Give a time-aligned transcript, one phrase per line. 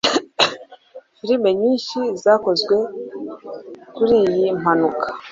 [1.17, 2.75] Filime nyinshi zakozwe
[3.95, 5.07] kuri iyi mpanuka